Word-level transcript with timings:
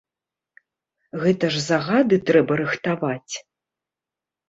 Гэта 1.25 1.45
ж 1.57 1.63
загады 1.69 2.15
трэба 2.33 2.53
рыхтаваць. 2.65 3.33